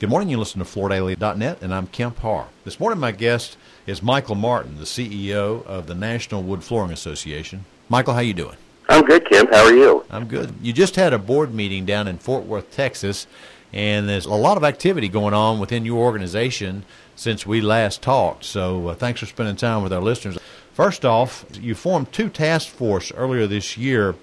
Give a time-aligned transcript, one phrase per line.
[0.00, 0.30] Good morning.
[0.30, 2.46] You listen to FloorDaily.net, and I'm Kemp Harr.
[2.64, 7.66] This morning, my guest is Michael Martin, the CEO of the National Wood Flooring Association.
[7.90, 8.56] Michael, how you doing?
[8.88, 9.52] I'm good, Kemp.
[9.52, 10.06] How are you?
[10.08, 10.54] I'm good.
[10.62, 13.26] You just had a board meeting down in Fort Worth, Texas,
[13.74, 18.44] and there's a lot of activity going on within your organization since we last talked.
[18.44, 20.38] So uh, thanks for spending time with our listeners.
[20.72, 24.14] First off, you formed two task force earlier this year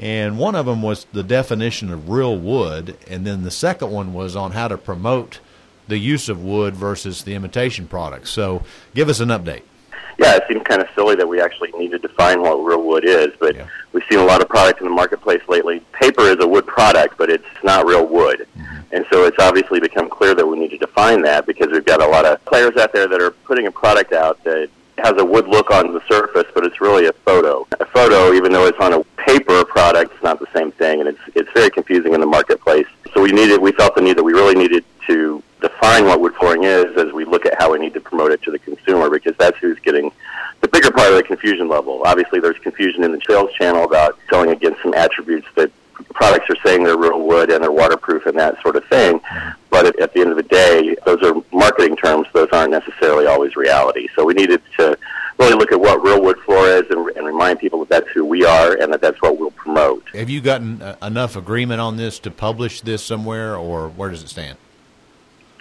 [0.00, 4.14] and one of them was the definition of real wood, and then the second one
[4.14, 5.40] was on how to promote
[5.88, 8.30] the use of wood versus the imitation products.
[8.30, 8.62] So,
[8.94, 9.62] give us an update.
[10.18, 13.04] Yeah, it seems kind of silly that we actually need to define what real wood
[13.06, 13.66] is, but yeah.
[13.92, 15.80] we've seen a lot of products in the marketplace lately.
[15.92, 18.46] Paper is a wood product, but it's not real wood.
[18.56, 18.76] Mm-hmm.
[18.92, 22.02] And so it's obviously become clear that we need to define that because we've got
[22.02, 25.24] a lot of players out there that are putting a product out that has a
[25.24, 27.66] wood look on the surface, but it's really a photo.
[27.80, 31.08] A photo, even though it's on a paper product, it's not the same thing, and
[31.08, 32.86] it's it's very confusing in the marketplace.
[33.14, 36.34] So we needed, we felt the need that we really needed to define what wood
[36.38, 39.10] flooring is as we look at how we need to promote it to the consumer,
[39.10, 40.10] because that's who's getting
[40.60, 42.02] the bigger part of the confusion level.
[42.04, 45.70] Obviously, there's confusion in the sales channel about selling against some attributes that
[46.14, 49.20] products are saying they're real wood and they're waterproof and that sort of thing.
[49.70, 52.26] But at, at the end of the day, those are marketing terms.
[52.32, 54.08] Those aren't necessarily always reality.
[54.14, 54.98] So we needed to
[55.40, 58.24] really look at what real wood floor is and, and remind people that that's who
[58.24, 60.06] we are and that that's what we'll promote.
[60.12, 64.22] Have you gotten uh, enough agreement on this to publish this somewhere, or where does
[64.22, 64.58] it stand?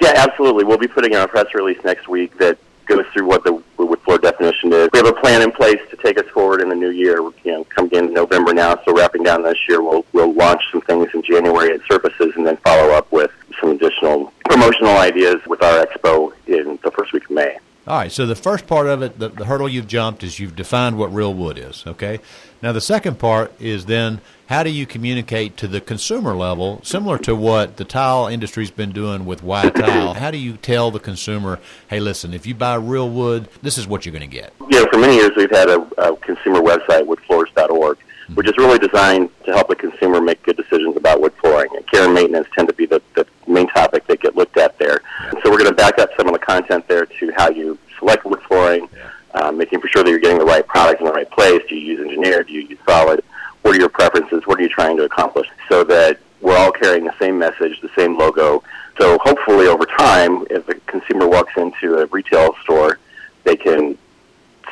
[0.02, 0.66] Yeah, absolutely.
[0.66, 4.00] We'll be putting out a press release next week that goes through what the wood
[4.02, 4.90] floor definition is.
[4.92, 7.18] We have a plan in place to take us forward in the new year.
[7.44, 10.82] You know, coming in November now, so wrapping down this year, we'll we'll launch some
[10.82, 15.62] things in January at Surfaces, and then follow up with some additional promotional ideas with
[15.64, 17.60] our expo in the first week of May.
[17.90, 20.56] All right, so the first part of it, the, the, hurdle you've jumped is you've
[20.56, 22.20] defined what real wood is, okay?
[22.62, 27.18] Now, the second part is then how do you communicate to the consumer level, similar
[27.18, 30.14] to what the tile industry's been doing with white tile?
[30.14, 31.60] How do you tell the consumer,
[31.90, 34.54] hey, listen, if you buy real wood, this is what you're going to get?
[34.70, 37.98] Yeah, for many years we've had a, a consumer website, woodfloors.org,
[38.36, 41.70] which is really designed to help the consumer make good decisions about wood flooring.
[41.76, 44.78] And care and maintenance tend to be the, the main topic that get looked at
[44.78, 45.02] there.
[45.22, 47.78] And so we're going to back up some of the content there to how you
[47.98, 48.88] select wood flooring,
[49.34, 51.62] um, making for sure that you're getting the right product in the right place.
[51.68, 52.48] Do you use engineered?
[52.48, 53.24] Do you use solid?
[53.62, 54.44] What are your preferences?
[54.46, 55.48] What are you trying to accomplish?
[55.70, 58.64] So that we're all carrying the same message, the same logo.
[59.00, 63.00] So hopefully over time, if a consumer walks into a retail store,
[63.46, 63.98] they can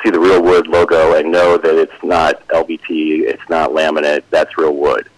[0.03, 4.58] see the real wood logo and know that it's not LVT, it's not laminate, that's
[4.58, 5.09] real wood,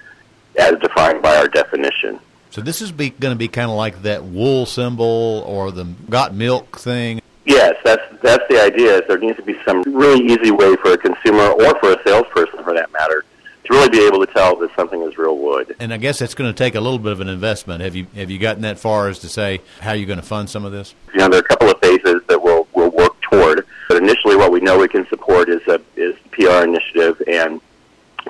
[0.58, 2.20] as defined by our definition.
[2.52, 6.34] So this is going to be kind of like that wool symbol or the got
[6.34, 7.22] milk thing.
[7.46, 8.98] Yes, that's that's the idea.
[8.98, 12.04] Is there needs to be some really easy way for a consumer or for a
[12.04, 13.24] salesperson, for that matter,
[13.70, 15.76] to really be able to tell that something is real wood.
[15.80, 17.82] And I guess it's going to take a little bit of an investment.
[17.82, 20.50] Have you have you gotten that far as to say how you're going to fund
[20.50, 20.96] some of this?
[21.14, 23.66] You know, there are a couple of phases that we'll we'll work toward.
[23.88, 27.62] But initially, what we know we can support is a is PR initiative and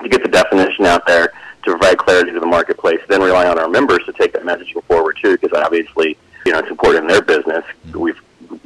[0.02, 1.32] to get the definition out there
[1.64, 3.00] to provide clarity to the marketplace.
[3.08, 6.58] Then rely on our members to take that messaging forward too, because obviously, you know,
[6.58, 7.64] it's important in their business.
[7.64, 7.98] Mm-hmm.
[7.98, 8.20] We've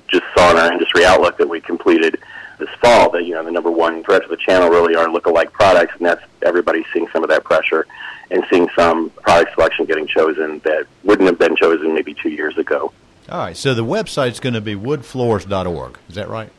[0.09, 2.19] just saw in our industry outlook that we completed
[2.59, 5.53] this fall that you know the number one threat to the channel really are lookalike
[5.53, 7.87] products, and that's everybody seeing some of that pressure
[8.31, 12.56] and seeing some product selection getting chosen that wouldn't have been chosen maybe two years
[12.59, 12.92] ago.
[13.31, 15.98] All right, so the website's going to be woodfloors.org.
[16.09, 16.50] Is that right?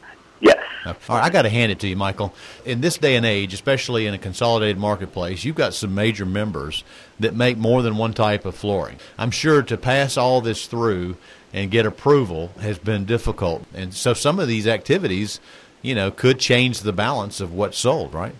[0.41, 0.57] Yes.
[0.85, 2.33] All right, I got to hand it to you, Michael.
[2.65, 6.83] In this day and age, especially in a consolidated marketplace, you've got some major members
[7.19, 8.99] that make more than one type of flooring.
[9.17, 11.17] I'm sure to pass all this through
[11.53, 13.63] and get approval has been difficult.
[13.73, 15.39] And so some of these activities,
[15.85, 18.33] you know, could change the balance of what's sold, right?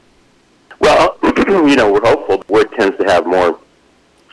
[0.79, 2.43] Well, you know, we're hopeful.
[2.49, 3.59] Wood tends to have more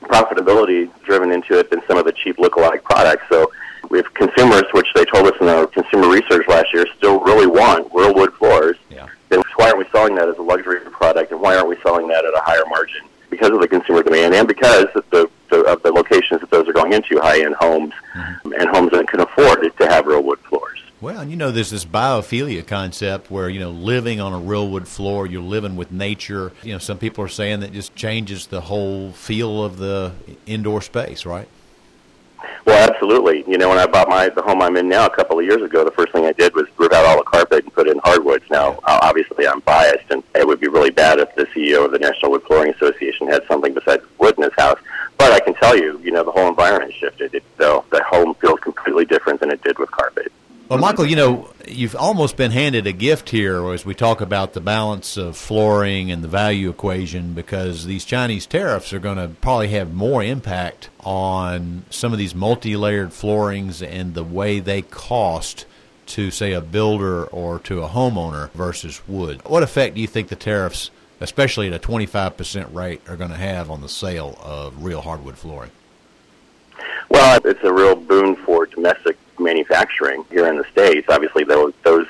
[0.01, 3.25] profitability driven into it than some of the cheap look-alike products.
[3.29, 3.53] So
[3.91, 7.47] we have consumers, which they told us in our consumer research last year, still really
[7.47, 8.77] want real wood floors.
[8.91, 9.09] Yeah.
[9.29, 12.09] Then why aren't we selling that as a luxury product, and why aren't we selling
[12.09, 13.03] that at a higher margin?
[13.31, 16.69] Because of the consumer demand, and because of the, the of the locations that those
[16.69, 18.53] are going into, high-end homes, mm-hmm.
[18.53, 20.39] and homes that can afford it to have real wood.
[21.03, 24.69] Well, and you know, there's this biophilia concept where, you know, living on a real
[24.69, 26.53] wood floor, you're living with nature.
[26.63, 30.13] You know, some people are saying that just changes the whole feel of the
[30.47, 31.49] indoor space, right?
[32.65, 33.43] Well, absolutely.
[33.49, 35.61] You know, when I bought my the home I'm in now a couple of years
[35.61, 37.99] ago, the first thing I did was rip out all the carpet and put in
[38.05, 38.45] hardwoods.
[38.49, 41.99] Now, obviously, I'm biased, and it would be really bad if the CEO of the
[41.99, 44.79] National Wood Flooring Association had something besides wood in his house.
[45.19, 47.35] But I can tell you, you know, the whole environment shifted.
[47.35, 50.32] It, though the home feels completely different than it did with carpet.
[50.69, 54.55] Well, Michael, you know, you've almost been handed a gift here as we talk about
[54.55, 59.29] the balance of flooring and the value equation because these Chinese tariffs are going to
[59.41, 65.67] probably have more impact on some of these multi-layered floorings and the way they cost
[66.07, 69.43] to say a builder or to a homeowner versus wood.
[69.47, 73.37] What effect do you think the tariffs, especially at a 25% rate, are going to
[73.37, 75.71] have on the sale of real hardwood flooring?
[77.11, 81.07] Well, it's a real boon for domestic manufacturing here in the states.
[81.09, 82.07] Obviously, those those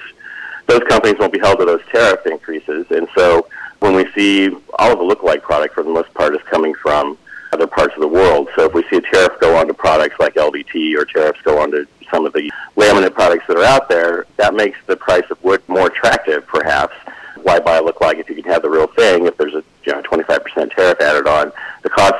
[0.66, 3.46] those companies won't be held to those tariff increases, and so
[3.80, 4.48] when we see
[4.78, 7.18] all of the lookalike product, for the most part, is coming from
[7.52, 8.48] other parts of the world.
[8.56, 11.60] So if we see a tariff go on to products like LVT or tariffs go
[11.60, 15.24] on to some of the laminate products that are out there, that makes the price
[15.30, 16.94] of wood more attractive, perhaps.
[17.42, 19.26] Why buy a lookalike if you can have the real thing?
[19.26, 21.52] If there's a you know 25% tariff added on,
[21.82, 22.14] the cost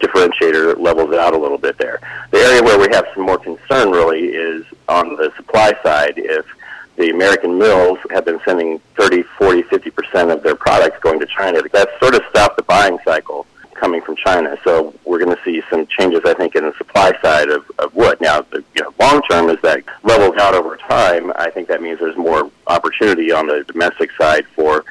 [0.00, 2.00] differentiator levels it out a little bit there.
[2.30, 6.14] The area where we have some more concern really is on the supply side.
[6.16, 6.46] If
[6.96, 11.60] the American mills have been sending 30, 40, 50% of their products going to China,
[11.70, 14.56] that's sort of stopped the buying cycle coming from China.
[14.64, 17.94] So we're going to see some changes, I think, in the supply side of, of
[17.94, 18.18] wood.
[18.22, 21.82] Now, the you know, long term, as that levels out over time, I think that
[21.82, 24.86] means there's more opportunity on the domestic side for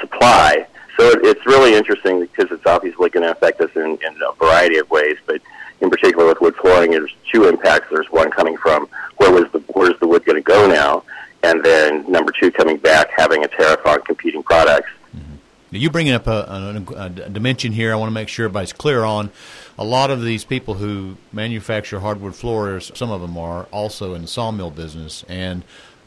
[0.00, 0.64] supply.
[1.00, 4.32] So it, it's really interesting because it's obviously going to affect us in, in a
[4.38, 5.40] variety of ways, but
[5.80, 7.88] in particular with wood flooring, there's two impacts.
[7.90, 11.02] There's one coming from where was the where's the wood going to go now,
[11.42, 14.90] and then number two coming back having a tariff on competing products.
[15.16, 15.34] Mm-hmm.
[15.72, 17.92] Now you bringing up a, a, a dimension here.
[17.92, 19.30] I want to make sure everybody's clear on.
[19.78, 24.22] A lot of these people who manufacture hardwood floors, some of them are also in
[24.22, 25.64] the sawmill business, and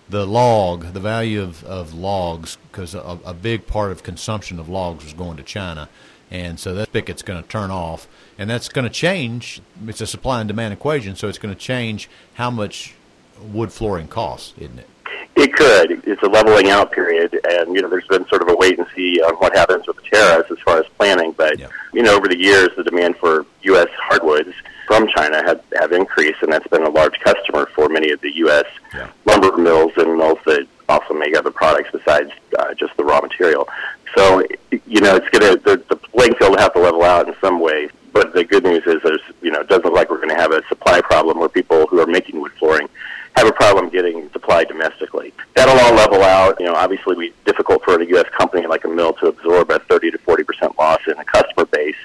[0.07, 4.69] the log, the value of, of logs, because a, a, big part of consumption of
[4.69, 5.89] logs was going to China.
[6.29, 8.07] And so that spigot's going to turn off.
[8.37, 9.61] And that's going to change.
[9.87, 12.93] It's a supply and demand equation, so it's going to change how much
[13.41, 14.87] wood flooring costs, isn't it?
[15.35, 16.07] It could.
[16.07, 18.87] It's a leveling out period, and you know, there's been sort of a wait and
[18.95, 21.33] see on what happens with the tariffs as far as planning.
[21.33, 21.67] But yeah.
[21.93, 23.89] you know, over the years, the demand for U.S.
[23.97, 24.53] hardwoods
[24.87, 28.33] from China have, have increased, and that's been a large customer for many of the
[28.37, 28.65] U.S.
[28.93, 29.09] Yeah.
[29.25, 33.67] lumber mills and mills that also make other products besides uh, just the raw material.
[34.15, 34.41] So,
[34.71, 37.35] you know, it's going to the, the playing field will have to level out in
[37.41, 37.89] some way.
[38.13, 40.35] But the good news is, there's you know, it doesn't look like we're going to
[40.35, 42.87] have a supply problem where people who are making wood flooring
[43.35, 45.33] have a problem getting supply domestically.
[45.55, 46.59] That'll all level out.
[46.59, 48.29] You know, obviously, it'd be difficult for a U.S.
[48.29, 51.65] company like a mill to absorb a 30 to 40 percent loss in a customer
[51.65, 51.95] base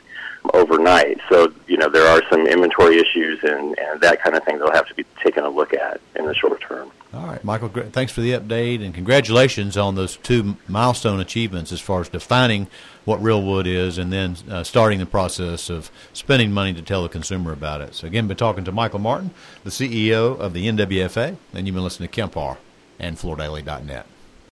[0.54, 1.20] overnight.
[1.28, 4.72] So, you know, there are some inventory issues and, and that kind of thing that'll
[4.72, 6.90] have to be taken a look at in the short term.
[7.12, 11.80] All right, Michael, thanks for the update and congratulations on those two milestone achievements as
[11.80, 12.68] far as defining
[13.04, 17.02] what real wood is and then uh, starting the process of spending money to tell
[17.02, 17.92] the consumer about it.
[17.96, 19.32] So, again, been talking to Michael Martin,
[19.64, 22.58] the CEO of the NWFA, and you've been listening to Kemp Harr
[23.00, 24.06] and FloorDaily.net.